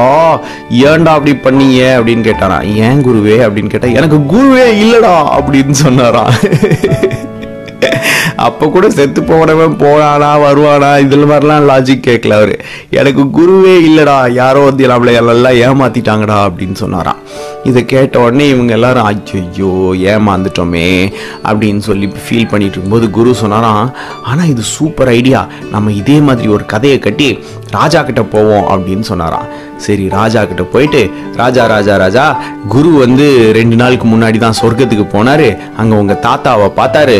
ஏன்டா 0.70 1.12
அப்படி 1.18 1.34
பண்ணீங்க? 1.48 1.80
அப்படின்னு 1.98 2.26
கேட்டாராம் 2.30 2.74
ஏன் 2.74 3.02
குருவே? 3.02 3.38
அப்படின்னு 3.46 3.66
கேட்டால் 3.66 3.94
எனக்கு 3.94 4.20
குருவே 4.34 4.66
இல்லைடா 4.82 5.14
அப்படின்னு 5.38 5.70
சொன்னாராம். 5.70 6.32
அப்போ 8.36 8.66
கூட 8.66 8.90
செத்து 8.90 9.22
போனவன் 9.22 9.76
போனானா 9.76 10.30
வருவானா? 10.44 11.00
இதில் 11.00 11.24
மாதிரிலாம் 11.24 11.68
லாஜிக் 11.70 12.06
கேட்கல 12.06 12.32
அவர். 12.32 12.64
எனக்கு 12.90 13.22
குருவே 13.22 13.74
இல்லைடா. 13.88 14.32
யாரோ 14.32 14.60
வந்து 14.60 14.86
நம்மளை 14.86 15.12
எல்லாம் 15.12 15.52
ஏமாத்திட்டாங்கடா 15.52 16.36
அப்படின்னு 16.48 16.72
சொன்னாராம். 16.72 17.20
இதை 17.64 17.84
கேட்ட 17.84 18.20
உடனே 18.20 18.48
இவங்க 18.48 18.72
எல்லாரும் 18.72 19.04
ஐயோ 19.04 19.72
ஏமாந்துட்டோமே 20.12 21.12
அப்படின்னு 21.44 21.78
சொல்லி 21.78 22.06
ஃபீல் 22.06 22.48
பண்ணிட்டு 22.48 22.76
இருக்கும்போது 22.76 23.10
குரு 23.10 23.34
சொன்னாராம் 23.34 23.92
ஆனால் 24.22 24.48
இது 24.48 24.62
சூப்பர் 24.62 25.08
ஐடியா 25.08 25.46
நம்ம 25.70 25.92
இதே 25.92 26.18
மாதிரி 26.20 26.48
ஒரு 26.48 26.66
கதையை 26.66 26.98
கட்டி 26.98 27.38
ராஜா 27.70 28.02
கிட்ட 28.02 28.22
போவோம் 28.22 28.66
அப்படின்னு 28.68 29.00
சொன்னாராம். 29.00 29.48
சரி 29.86 30.04
ராஜா 30.18 30.40
கிட்ட 30.50 30.64
போயிட்டு 30.74 31.02
ராஜா 31.40 31.62
ராஜா 31.74 31.94
ராஜா 32.04 32.24
குரு 32.74 32.90
வந்து 33.04 33.26
ரெண்டு 33.58 33.76
நாளுக்கு 33.82 34.06
முன்னாடி 34.12 34.38
தான் 34.44 34.58
சொர்க்கத்துக்கு 34.60 35.06
போனாரு. 35.14 35.48
அங்க 35.80 35.94
உங்க 36.02 36.14
தாத்தாவை 36.26 36.68
பார்த்தாரு. 36.80 37.16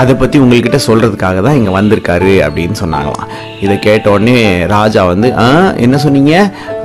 அதை 0.00 0.14
பற்றி 0.20 0.36
உங்கள்கிட்ட 0.44 0.78
சொல்கிறதுக்காக 0.86 1.42
தான் 1.46 1.56
இங்கே 1.58 1.72
வந்திருக்காரு 1.76 2.32
அப்படின்னு 2.46 2.76
சொன்னாங்களாம். 2.80 3.28
இதை 3.64 3.74
கேட்ட 3.86 4.06
உடனே 4.14 4.38
ராஜா 4.74 5.02
வந்து 5.10 5.28
ஆ 5.44 5.46
என்ன 5.84 5.96
சொன்னீங்க? 6.04 6.34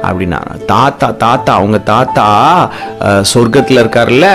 அப்படின்னா 0.07 0.39
தாத்தா 0.73 1.07
தாத்தா 1.25 1.51
அவங்க 1.59 1.77
தாத்தா 1.91 2.25
சொர்க்கத்தில் 3.31 3.81
இருக்கார்ல 3.83 4.27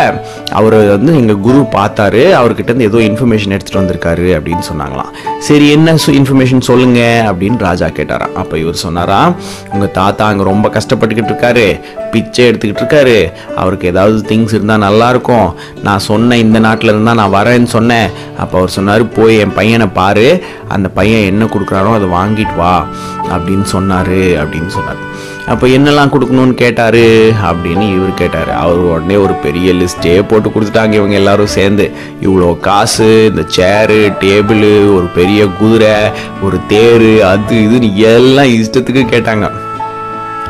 அவர் 0.59 0.77
வந்து 0.95 1.13
எங்கள் 1.21 1.41
குரு 1.47 1.61
பார்த்தாரு 1.77 2.23
அவர்கிட்ட 2.41 2.71
இருந்து 2.73 2.89
ஏதோ 2.91 3.01
இன்ஃபர்மேஷன் 3.11 3.55
எடுத்துகிட்டு 3.57 3.83
வந்திருக்காரு 3.83 4.29
அப்படின்னு 4.39 4.65
சொன்னாங்களாம். 4.71 5.13
சரி 5.49 5.67
என்ன 5.77 5.95
இன்ஃபர்மேஷன் 6.21 6.67
சொல்லுங்க 6.71 7.01
அப்படின்னு 7.31 7.67
ராஜா 7.69 7.89
கேட்டாராம். 7.99 8.35
அப்போ 8.43 8.55
இவர் 8.65 8.83
சொன்னாராம் 8.87 9.35
உங்கள் 9.75 9.95
தாத்தா 10.01 10.27
அங்கே 10.33 10.47
ரொம்ப 10.53 10.69
கஷ்டப்பட்டுக்கிட்டு 10.77 11.33
இருக்காரு 11.33 11.67
பிச்சை 12.13 12.51
எடுத்துக்கிட்டு 12.51 12.83
இருக்காரு. 12.85 13.33
அவருக்கு 13.57 13.89
ஏதாவது 13.89 14.19
திங்ஸ் 14.29 14.55
இருந்தால் 14.55 14.85
நல்லாயிருக்கும் 14.87 15.49
நான் 15.83 15.99
சொன்ன 15.99 16.37
இந்த 16.37 16.59
நாட்டில் 16.59 16.89
இருந்தால் 16.89 17.21
நான் 17.23 17.37
வரேன்னு 17.39 17.65
சொன்னேன். 17.65 18.11
அப்போ 18.39 18.59
அவர் 18.59 18.69
சொன்னார் 18.69 19.09
போய் 19.09 19.39
என் 19.39 19.53
பையனை 19.53 19.87
பாரு. 19.87 20.43
அந்த 20.69 20.89
பையன் 20.89 21.29
என்ன 21.33 21.45
கொடுக்குறாரோ 21.45 21.93
அதை 21.95 22.09
வாங்கிட்டு 22.09 22.57
வா. 22.57 22.87
அப்படின்னு 23.31 23.63
சொன்னார் 23.63 24.17
அப்படின்னு 24.43 24.67
சொன்னார். 24.67 25.03
அப்போ 25.47 25.67
என்னெல்லாம் 25.67 26.13
கொடுக்கணும்னு 26.13 26.55
கேட்டார் 26.55 27.05
அப்படின்னு 27.51 27.97
இவர் 27.97 28.15
கேட்டார். 28.15 28.51
அவர் 28.51 28.77
உடனே 28.77 29.17
ஒரு 29.17 29.35
பெரிய 29.35 29.73
லிஸ்ட்டே 29.73 30.15
போட்டு 30.29 30.49
கொடுத்துட்டாங்க 30.49 30.93
இவங்க 30.93 31.15
எல்லாரும் 31.15 31.47
சேர்ந்து. 31.47 31.91
இவ்வளோ 32.23 32.61
காசு 32.61 33.27
இந்த 33.29 33.43
சேரு 33.49 34.13
டேபிள் 34.21 34.95
ஒரு 34.95 35.07
பெரிய 35.15 35.47
குதிரை 35.47 35.95
ஒரு 36.43 36.59
தேர் 36.69 37.23
அது 37.23 37.57
இதுன்னு 37.57 37.95
எல்லாம் 37.95 38.47
இஷ்டத்துக்கு 38.47 39.05
கேட்டாங்க. 39.15 39.65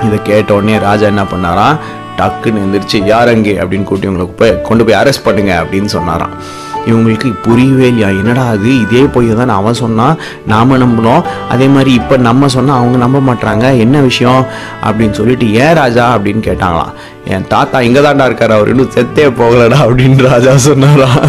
இதை 0.03 0.23
கேட்ட 0.23 0.55
உடனே 0.55 0.79
ராஜா 0.79 1.07
என்ன 1.07 1.23
பண்ணாராம்? 1.23 1.77
டக்குன்னு 2.17 2.63
எந்திரிச்சு 2.67 3.05
யார் 3.05 3.29
அங்கே? 3.29 3.59
அப்படின்னு 3.59 3.85
கூட்டி 3.85 4.09
இவங்களுக்கு 4.09 4.37
போய் 4.37 4.61
கொண்டு 4.63 4.85
போய் 4.85 5.03
அரெஸ்ட் 5.03 5.25
பண்ணுங்க 5.25 5.65
அப்படின்னு 5.65 5.85
சொன்னாராம். 5.85 6.31
இவங்களுக்கு 6.87 7.35
புரியவே 7.43 7.87
இல்லையா? 7.87 8.09
என்னடா 8.09 8.47
அது? 8.47 8.81
இதே 8.81 9.01
போய் 9.01 9.35
தான் 9.35 9.49
அவன் 9.49 9.75
சொன்னான். 9.75 10.17
நாம் 10.47 11.07
நம்பினோம். 11.07 11.23
அதே 11.49 11.67
மாதிரி 11.67 11.93
இப்போ 11.93 12.17
நம்ம 12.17 12.49
சொன்னால் 12.49 12.79
அவங்க 12.79 12.97
நம்ப 12.99 13.33
மாட்டாங்க 13.33 13.79
என்ன 13.79 14.01
விஷயம்? 14.01 14.47
அப்படின்னு 14.85 15.11
சொல்லிட்டு 15.11 15.55
ஏன் 15.55 15.75
ராஜா? 15.75 16.17
அப்படின்னு 16.17 16.47
கேட்டாங்களாம். 16.49 16.93
என் 17.25 17.47
தாத்தா 17.49 17.81
இங்கே 17.81 18.01
தாண்டா 18.01 18.25
இருக்கார். 18.25 18.51
அவர் 18.51 18.69
இன்னும் 18.69 18.91
செத்தே 18.95 19.29
போகலடா. 19.41 19.77
அப்படின்னு 19.87 20.29
ராஜா 20.29 20.57
சொன்னாராம். 20.57 21.21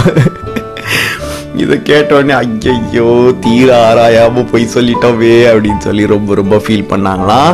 இதை 1.63 1.75
கேட்டோடனே 1.89 2.33
ஐயையோ 2.43 3.07
தீர 3.43 3.69
ஆராயாமல் 3.87 4.49
போய் 4.51 4.65
சொல்லிட்டோமே 4.73 5.31
அப்படின்னு 5.51 5.81
சொல்லி 5.85 6.03
ரொம்ப 6.13 6.35
ரொம்ப 6.39 6.55
ஃபீல் 6.65 6.89
பண்ணாங்களாம் 6.91 7.51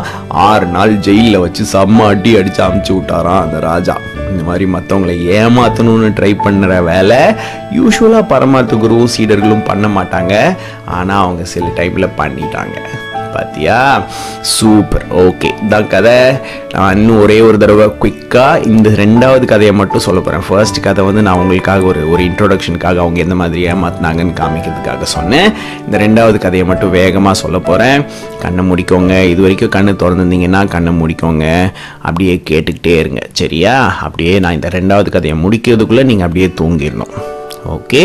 ஆறு 0.48 0.65
நாள் 0.75 0.93
ஜெயிலில் 1.07 1.43
வச்சு 1.43 1.63
செம்ம 1.74 2.07
அடி 2.07 2.31
அடித்து 2.39 2.62
அமுச்சு 2.63 2.93
விட்டாராம் 2.98 3.43
அந்த 3.45 3.60
ராஜா. 3.69 3.95
இந்த 4.31 4.43
மாதிரி 4.50 4.65
மற்றவங்களை 4.75 5.15
ஏமாற்றணும்னு 5.39 6.10
ட்ரை 6.19 6.33
பண்ணுற 6.45 6.81
வேலை 6.89 7.22
யூஸ்வலாக 7.77 8.29
பரமார்த்த 8.33 8.81
குருவும் 8.83 9.13
சீடர்களும் 9.15 9.67
பண்ண 9.72 9.88
மாட்டாங்க. 9.98 10.33
ஆனால் 10.98 11.24
அவங்க 11.24 11.45
சில 11.55 11.65
டைமில் 11.79 12.15
பண்ணிட்டாங்க. 12.22 12.77
பார்த்தியா 13.35 13.79
சூப்பர் 14.55 15.05
ஓகே 15.25 15.49
தான் 15.69 15.87
கதை. 15.87 16.17
நான் 16.73 16.97
இன்னும் 16.97 17.21
ஒரே 17.21 17.37
ஒரு 17.47 17.57
தடவை 17.57 17.87
குயிக்காக 18.03 18.65
இந்த 18.65 18.89
ரெண்டாவது 18.89 19.45
கதையை 19.45 19.73
மட்டும் 19.79 20.03
சொல்ல 20.05 20.19
போகிறேன் 20.19 20.45
ஃபர்ஸ்ட் 20.47 20.79
கதை 20.79 21.05
வந்து 21.05 21.21
நான் 21.21 21.39
உங்களுக்காக 21.41 21.85
ஒரு 21.91 22.01
ஒரு 22.11 22.23
இன்ட்ரோடக்ஷனுக்காக 22.29 23.03
அவங்க 23.03 23.19
எந்த 23.19 23.35
மாதிரி 23.35 23.61
ஏமாத்தினாங்கன்னு 23.71 24.35
காமிக்கிறதுக்காக 24.41 25.03
சொன்னேன். 25.15 25.49
இந்த 25.85 25.97
ரெண்டாவது 26.05 26.37
கதையை 26.37 26.67
மட்டும் 26.67 26.95
வேகமாக 26.99 27.35
சொல்ல 27.43 27.59
போகிறேன் 27.59 28.05
கண்ணை 28.43 28.63
முடிக்கோங்க. 28.71 29.13
இது 29.33 29.41
வரைக்கும் 29.41 29.75
கண்ணு 29.77 29.93
திறந்துருந்தீங்கன்னா 30.03 30.67
கண்ணை 30.67 30.93
முடிக்கோங்க. 31.01 31.45
அப்படியே 32.01 32.41
கேட்டுக்கிட்டே 32.49 32.95
இருங்க. 32.99 33.21
சரியா? 33.33 33.75
அப்படியே 34.07 34.39
நான் 34.39 34.53
இந்த 34.53 34.69
ரெண்டாவது 34.79 35.09
கதையை 35.09 35.37
முடிக்கிறதுக்குள்ளே 35.43 36.03
நீங்கள் 36.03 36.27
அப்படியே 36.27 36.49
தூங்கிடணும். 36.61 37.13
ஓகே 37.75 38.01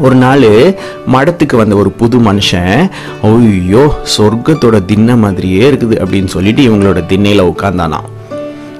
ஒரு 0.00 0.14
நாள் 0.14 0.74
மடத்துக்கு 1.12 1.56
வந்த 1.56 1.76
ஒரு 1.76 1.90
புது 1.90 2.18
மனுஷன் 2.18 2.88
ஐயோ 3.22 3.94
சொர்க்கத்தோட 4.18 4.84
திண்ணை 4.84 5.16
மாதிரியே 5.16 5.70
இருக்குது 5.70 5.96
அப்படின்னு 5.96 6.26
சொல்லிட்டு 6.26 6.62
இவங்களோட 6.62 7.06
திண்ணையில் 7.06 7.42
உட்காந்தானான் 7.42 8.04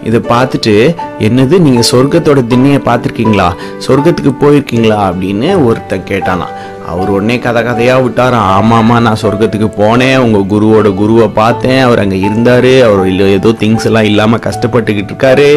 இதை 0.02 0.20
பார்த்துட்டு 0.20 0.94
என்னது 1.18 1.58
நீங்கள் 1.58 1.88
சொர்க்கத்தோட 1.90 2.46
திண்ணையை 2.46 2.80
பார்த்துருக்கீங்களா? 2.84 3.52
சொர்க்கத்துக்கு 3.86 4.32
போயிருக்கீங்களா? 4.40 4.98
அப்படின்னு 5.08 5.64
ஒருத்தன் 5.64 6.04
கேட்டானா 6.10 6.46
அவர் 6.92 7.08
உடனே 7.14 7.38
கதை 7.38 7.62
கதையாக 7.62 8.02
விட்டார்? 8.02 8.34
ஆமாம் 8.34 8.78
ஆமாம் 8.78 9.02
நான் 9.06 9.22
சொர்க்கத்துக்கு 9.22 9.68
போனேன். 9.78 10.18
உங்கள் 10.24 10.50
குருவோட 10.52 10.94
குருவை 10.94 11.26
பார்த்தேன். 11.40 11.80
அவர் 11.86 12.02
அங்கே 12.02 12.18
இருந்தார். 12.18 12.72
அவர் 12.88 13.02
இல்லை 13.12 13.26
ஏதோ 13.38 13.48
திங்ஸ் 13.62 13.88
எல்லாம் 13.90 14.08
இல்லாமல் 14.10 14.44
கஷ்டப்பட்டுக்கிட்டு 14.46 15.12
இருக்காரு. 15.12 15.48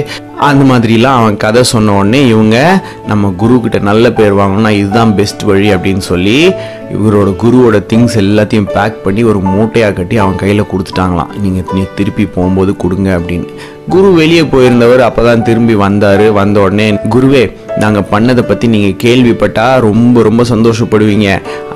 அந்த 0.47 0.63
மாதிரிலாம் 0.71 1.19
அவன் 1.21 1.37
கதை 1.37 1.63
சொன்ன 1.63 1.95
உடனே 1.99 2.27
இவங்க 2.27 2.57
நம்ம 3.07 3.33
குரு 3.37 3.81
நல்ல 3.89 4.11
பேர் 4.11 4.37
வாங்கணும்னா 4.37 4.69
இதுதான் 4.81 5.15
பெஸ்ட் 5.15 5.41
வழி 5.41 5.69
அப்படின்னு 5.73 6.03
சொல்லி 6.11 6.37
இவரோட 6.97 7.29
குருவோட 7.43 7.77
திங்ஸ் 7.91 8.15
எல்லாத்தையும் 8.21 8.69
பேக் 8.75 9.03
பண்ணி 9.03 9.23
ஒரு 9.31 9.39
மூட்டையாக 9.39 9.93
கட்டி 9.93 10.17
அவன் 10.17 10.39
கையில் 10.43 10.69
கொடுத்துட்டாங்களாம். 10.71 11.33
நீங்கள் 11.41 11.91
திருப்பி 11.95 12.25
போகும்போது 12.25 12.77
கொடுங்க 12.83 13.09
அப்படின்னு. 13.19 13.49
குரு 13.89 14.09
வெளியே 14.13 14.41
போயிருந்தவர் 14.41 15.03
அப்பதான் 15.09 15.47
திரும்பி 15.49 15.75
வந்தார். 15.75 16.25
வந்த 16.31 16.59
உடனே 16.59 16.87
குருவே 17.15 17.43
நாங்கள் 17.81 18.07
பண்ணதை 18.11 18.41
பற்றி 18.47 18.65
நீங்கள் 18.73 18.97
கேள்விப்பட்டால் 19.03 19.83
ரொம்ப 19.85 20.21
ரொம்ப 20.27 20.41
சந்தோஷப்படுவீங்க 20.51 21.27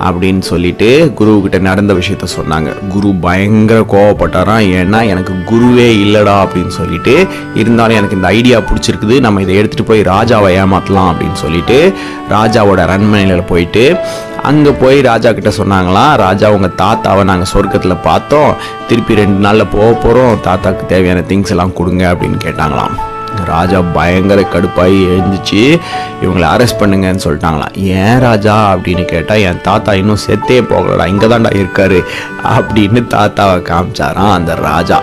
அப்படின்னு 0.06 0.42
சொல்லிட்டு 0.48 0.88
குருவுக்கிட்ட 1.18 1.58
நடந்த 1.68 1.92
விஷயத்த 2.00 2.26
சொன்னாங்க. 2.34 2.70
குரு 2.94 3.10
பயங்கர 3.26 3.78
கோவப்பட்டாராம் 3.92 4.66
ஏன்னா 4.80 5.00
எனக்கு 5.12 5.34
குருவே 5.50 5.88
இல்லைடா 6.02 6.34
அப்படின்னு 6.44 6.72
சொல்லிட்டு 6.80 7.14
இருந்தாலும் 7.60 7.98
எனக்கு 8.00 8.18
இந்த 8.18 8.28
ஐடியா 8.40 8.58
பிடிச்சிருக்குது. 8.58 9.16
நம்ம 9.26 9.42
இதை 9.44 9.56
எடுத்துகிட்டு 9.60 9.90
போய் 9.92 10.08
ராஜாவை 10.12 10.50
ஏமாற்றலாம் 10.60 11.10
அப்படின்னு 11.12 11.40
சொல்லிட்டு 11.44 11.78
ராஜாவோட 12.34 12.80
அரண்மனையில் 12.86 13.48
போயிட்டு 13.52 13.84
அங்கே 14.50 14.70
போய் 14.82 14.98
ராஜா 15.10 15.32
கிட்ட 15.32 15.50
சொன்னாங்களாம் 15.60 16.12
ராஜா 16.24 16.46
உங்கள் 16.56 16.76
தாத்தாவை 16.82 17.24
நாங்கள் 17.30 17.52
சொர்க்கத்தில் 17.54 18.04
பார்த்தோம். 18.08 18.52
திருப்பி 18.90 19.20
ரெண்டு 19.22 19.40
நாளில் 19.46 19.72
போக 19.76 19.90
போகிறோம் 20.04 20.38
தாத்தாவுக்கு 20.48 20.92
தேவையான 20.94 21.24
திங்ஸ் 21.32 21.54
எல்லாம் 21.56 21.76
கொடுங்க 21.80 22.04
அப்படின்னு 22.14 22.40
கேட்டாங்களாம். 22.46 22.94
ராஜா 23.44 23.80
பயங்கர 23.80 24.40
கடுப்பாகி 24.40 25.06
எழுந்துச்சு 25.06 25.80
இவங்களை 26.22 26.46
அரெஸ்ட் 26.54 26.80
பண்ணுங்கன்னு 26.80 27.20
சொல்லிட்டாங்களாம். 27.24 27.74
ஏன் 27.74 28.18
ராஜா? 28.18 28.74
அப்படின்னு 28.74 29.04
கேட்டால் 29.04 29.38
என் 29.38 29.60
தாத்தா 29.60 29.94
இன்னும் 29.94 30.18
செத்தே 30.26 30.60
போகலடா 30.60 31.06
இங்கே 31.06 31.26
தான்டா 31.26 31.52
இருக்காரு 31.54 32.04
அப்படின்னு 32.44 33.04
தாத்தாவை 33.14 33.62
காமிச்சாராம் 33.62 34.32
அந்த 34.32 34.54
ராஜா. 34.54 35.00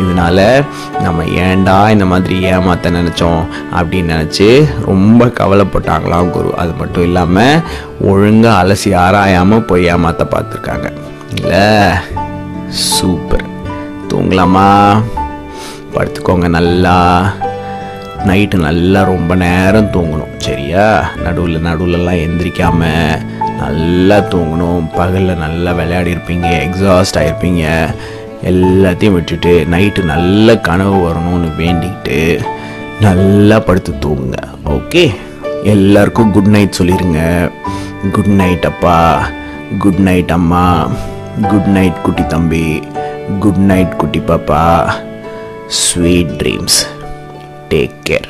இதனால 0.00 0.64
நம்ம 1.00 1.22
ஏன்டா 1.22 1.90
இந்த 1.90 2.04
மாதிரி 2.04 2.44
ஏமாத்த 2.44 2.90
நினச்சோம்? 2.90 3.44
அப்படின்னு 3.76 4.10
நினச்சி 4.14 4.68
ரொம்ப 4.84 5.26
கவலைப்பட்டாங்களாம் 5.26 6.30
குரு. 6.30 6.54
அது 6.56 6.72
மட்டும் 6.72 7.02
இல்லாமல் 7.02 7.60
ஒழுங்காக 8.00 8.64
அலசி 8.64 8.96
ஆராயாமல் 8.96 9.66
போய் 9.66 9.94
ஏமாத்த 9.94 10.26
பார்த்துருக்காங்க. 10.30 10.92
இல்லை 11.34 11.88
சூப்பர். 12.68 13.44
தூங்கலாமா? 14.08 15.02
படுத்துக்கோங்க 15.94 16.48
நல்லா. 16.48 17.22
நைட்டு 18.28 18.56
நல்லா 18.56 19.02
ரொம்ப 19.04 19.34
நேரம் 19.34 19.90
தூங்கணும். 19.94 20.34
சரியா? 20.36 20.84
நடுவில் 21.24 21.64
நடுவில்லாம் 21.66 22.20
எந்திரிக்காமல் 22.26 23.22
நல்லா 23.60 24.16
தூங்கணும். 24.16 24.86
பகலில் 24.96 25.42
நல்லா 25.44 25.72
விளையாடி 25.72 26.10
இருப்பீங்க 26.10 26.48
எக்ஸாஸ்ட் 26.66 27.18
ஆகிருப்பீங்க 27.20 27.64
எல்லாத்தையும் 28.50 29.16
விட்டுட்டு 29.16 29.52
நைட்டு 29.74 30.02
நல்ல 30.02 30.56
கனவு 30.68 30.96
வரணும்னு 31.04 31.50
வேண்டிக்கிட்டு 31.58 32.18
நல்லா 33.00 33.58
படுத்து 33.60 33.92
தூங்குங்க. 34.04 34.40
ஓகே 34.76 35.04
எல்லாருக்கும் 35.74 36.30
குட் 36.30 36.52
நைட் 36.56 36.78
சொல்லிடுங்க 36.78 37.50
குட் 38.12 38.34
நைட் 38.40 38.66
அப்பா. 38.66 38.98
குட் 39.78 40.02
நைட் 40.08 40.30
அம்மா. 40.30 40.66
குட் 41.50 41.70
நைட் 41.76 42.02
குட்டி 42.02 42.26
தம்பி. 42.26 42.82
குட் 43.40 43.62
நைட் 43.70 43.96
குட்டி 43.96 44.18
பாப்பா. 44.18 44.64
Sweet 45.68 46.34
dreams 46.42 46.80
take 47.74 47.94
care 48.08 48.28